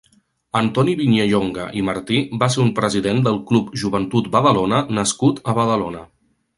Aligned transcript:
Antoni 0.59 0.95
Viñallonga 1.01 1.65
i 1.81 1.83
Martí 1.91 2.23
va 2.45 2.49
ser 2.55 2.63
un 2.65 2.73
president 2.81 3.23
del 3.31 3.39
Club 3.53 3.71
Joventut 3.85 4.35
Badalona 4.39 4.85
nascut 5.01 5.49
a 5.53 5.61
Badalona. 5.63 6.07